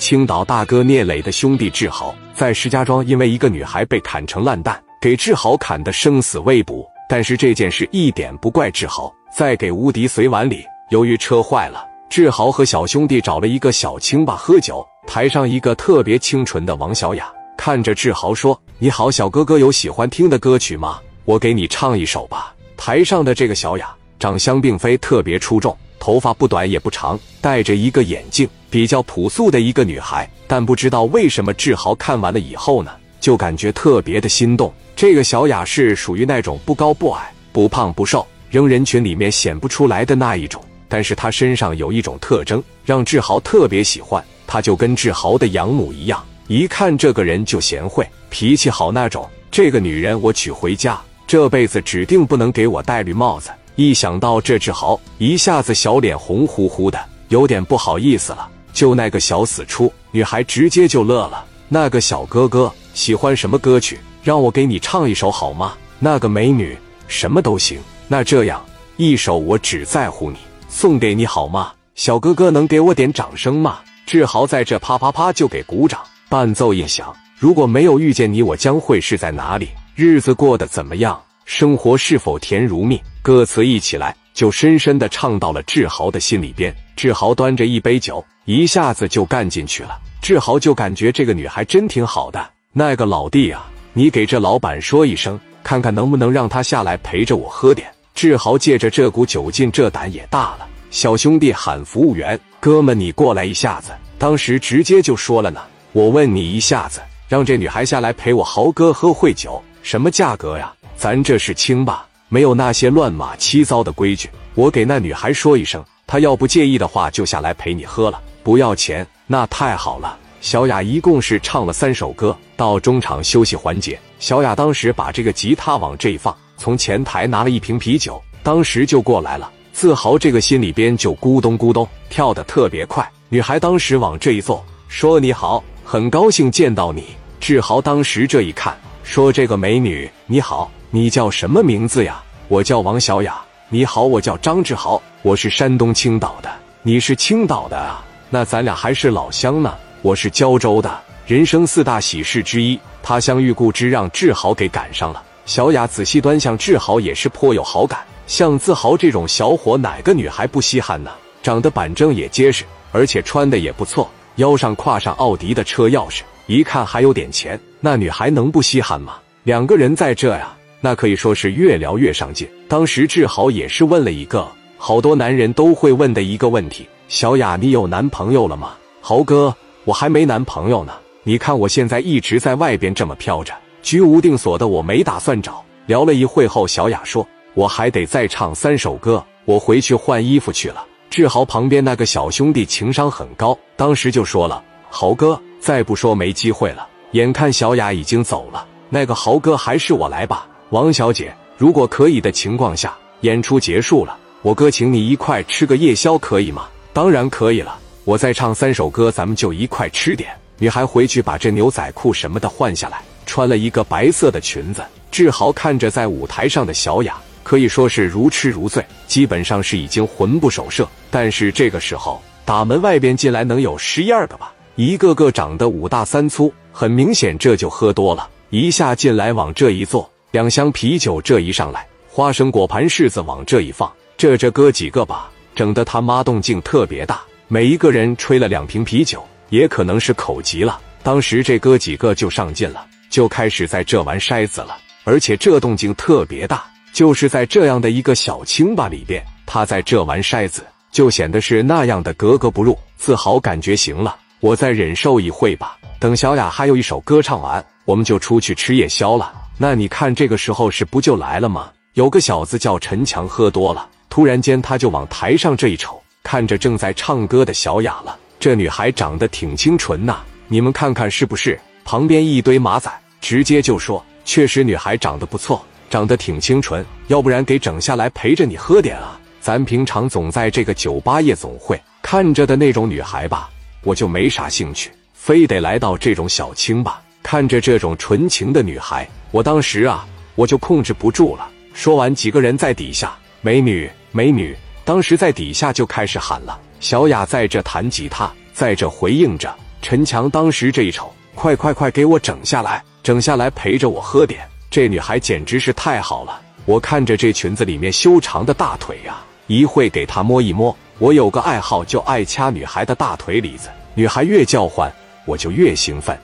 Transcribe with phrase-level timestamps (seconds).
[0.00, 6.90] 青岛大哥聂磊的兄弟志豪在石家庄，因为一个女孩被砍成烂蛋，给志豪砍得生死未卜。
[7.06, 9.12] 但是这件事一点不怪志豪。
[9.36, 14.82] 在给无敌随碗里，由于车坏了，志豪和小兄弟找了一个小清吧喝酒。
[15.06, 20.98] 台上一个特别清纯的王小雅看着志豪说：“你好，小哥哥，有喜欢听的歌曲吗？
[21.26, 25.76] 我给你唱一首吧。”台上的这个小雅长相并非特别出众。
[25.98, 30.28] 头发不短也不长，戴着一个眼镜，比较朴素的一个女孩。
[30.46, 32.90] 但不知道为什么，志豪看完了以后呢，
[33.20, 34.72] 就感觉特别的心动。
[34.96, 40.62] 这个小雅是属于那种不高不矮、不胖不瘦，扔人群里面显不出来的那一种。
[40.88, 44.22] 但是她身上有一种特征，让志豪特别喜欢。
[44.46, 49.28] 她就跟志豪的养母一样，一看这个人就贤惠，脾气好那种。
[49.52, 53.50] 这个女人我娶回家，这辈子指定不能给我戴绿帽子。
[53.76, 56.98] 一想到这，志豪一下子小脸红乎乎的，
[57.28, 58.48] 有点不好意思了。
[58.72, 61.44] 就那个小死出，女孩直接就乐了。
[61.68, 63.98] 那个小哥哥喜欢什么歌曲？
[64.22, 65.74] 让我给你唱一首好吗？
[65.98, 66.76] 那个美女
[67.08, 67.78] 什么都行。
[68.08, 68.64] 那这样
[68.96, 70.36] 一首《我只在乎你》
[70.68, 71.72] 送给你好吗？
[71.94, 73.78] 小哥哥能给我点掌声吗？
[74.06, 76.00] 志豪在这啪啪啪就给鼓掌。
[76.28, 79.68] 伴奏一响，如果没有遇见你，我将会是在哪里？
[79.94, 81.20] 日子过得怎么样？
[81.44, 83.00] 生活是否甜如蜜？
[83.22, 86.74] 歌词一起来，就深深的唱到了志豪的心里边。
[86.96, 89.96] 志豪端着一杯酒，一下子就干进去了。
[90.20, 92.44] 志豪就感觉这个女孩真挺好的。
[92.72, 97.88] 那个老弟啊，你给这老板说一声，看看能不能让他下来陪着我喝点。
[98.12, 100.66] 志豪借着这股酒劲，这胆也大了。
[100.90, 105.60] 小兄弟喊服务员：“哥们，你过来一下子。”当时直接就说了呢
[105.92, 110.72] ：“我问你一下子，让这女孩下来陪我豪哥喝会酒，什么价格呀？
[110.96, 120.16] 咱这是清吧？”没有那些乱码七糟的规矩，我给那女孩说一声，她要不介意的话，就下来陪你喝了，不要钱，那太好了。
[120.40, 129.50] 小雅一共是唱了三首歌，到中场休息环节，小雅当时把这个吉他往这一放，从前台拿了一瓶啤酒，当时就过来了。
[129.72, 133.08] 自豪这个心里边就咕咚咕咚跳得特别快。
[133.28, 137.04] 女孩当时往这一坐，说：“你好，很高兴见到你。”
[137.38, 142.20] 志豪当时这一看，说：“这个美女你好。”你叫什么名字呀？
[142.48, 143.40] 我叫王小雅。
[143.68, 146.50] 你好，我叫张志豪，我是山东青岛的。
[146.82, 148.04] 你是青岛的啊？
[148.32, 149.74] 那咱俩还是老乡呢。
[150.02, 151.00] 我是胶州的。
[151.26, 155.20] 人生四大喜事之一，他乡遇故知，让志豪给赶上了。
[155.46, 157.98] 小雅仔细端详，志豪也是颇有好感。
[158.28, 161.10] 像自豪这种小伙，哪个女孩不稀罕呢？
[161.42, 169.16] 长得板正也结实，而且穿的也不错，腰上挎上奥迪的车钥匙，一看还有点钱，那女孩能不稀罕吗？
[169.42, 170.56] 两个人在这呀。
[170.80, 172.48] 那可以说是越聊越上劲。
[172.68, 174.48] 当时志豪也是问了一个
[174.78, 179.52] 好多男人都会问的一个问题：“小雅，你有男朋友了吗？”豪哥，
[179.84, 180.92] 我还没男朋友呢。
[181.24, 185.60] 你看我现在一直在外边这么飘着，居无定所的，我没打算找。
[185.86, 200.46] 聊了一会后，小雅说：“我还得再唱三首歌，我回去换衣服去了。”志豪旁边那个小兄弟情商很高，当时就说了：“豪哥，再不说没机会了。”眼看小雅已经走了，那个豪哥还是我来吧。
[200.68, 206.68] 王小姐，如果可以的情况下，演出结束了，我哥请你一块吃个夜宵，可以吗？
[206.92, 210.30] 当然可以了，我再唱三首歌，咱们就一块吃点。
[210.58, 214.82] 女孩回去把这牛仔裤什么的换下来，穿了一个白色的裙子。
[215.10, 220.88] 志豪看着在舞台上的小雅，可以说是如痴如醉，基本上是已经魂不守舍。
[221.10, 230.10] 但是这个时候，打门外边进来能有十一二个吧，一个个长得五大三粗，很明显这就喝多了，一下进来往这一坐。
[230.32, 237.20] 两箱啤酒这一上来，花生果盘柿子往这一放，这这哥几个吧，整得他妈动静特别大。
[237.46, 240.80] 每一个人吹了两瓶啤酒，也可能是口急了。
[241.02, 244.78] 当时这哥几个就上劲了，就开始在这玩筛子了。
[245.04, 252.78] 而且这动静特别大，就是在这样的一个小清吧里边，他在这玩筛子，就显得是那样的格格不入。
[252.96, 255.76] 自豪感觉行了，我再忍受一会吧。
[255.98, 259.30] 等小雅还有一首歌唱完，我们就出去吃夜宵了。
[259.58, 261.70] 那你看，这个时候是不就来了吗？
[261.92, 268.18] 有个小子叫陈强，喝多了，突然间他就往台上这一瞅，看着正在唱歌的小雅了。
[268.40, 270.18] 这女孩长得挺清纯呐，
[270.48, 271.58] 你们看看是不是？
[271.84, 272.90] 旁边一堆马仔
[273.20, 279.18] 直接就说：“确实，女孩长得不错，长得挺清纯，要不然给整下来陪着你喝点啊。
[279.40, 283.48] 咱平常总在这个酒吧夜总会看着的那种女孩吧，
[283.82, 291.48] 我就没啥兴趣，非得来到这种小清吧。”看着这种纯情的女孩，我当时啊，我就控制不住了。
[291.74, 296.58] 说完，几个人在底下，美女，美女，当时在底下就开始喊了。
[296.80, 299.54] 小雅在这弹吉他，在这回应着。
[299.80, 304.40] 陈强当时这一瞅，快快快给我整下来，整下来陪着我喝点。
[304.68, 310.76] 这女孩简直是太好了，我看着这裙子里面修长的大腿呀，一会给她摸一摸。
[310.98, 314.92] 我有个爱好，就爱掐女孩的大腿里子，女孩越叫唤，
[315.24, 316.18] 我就越兴奋。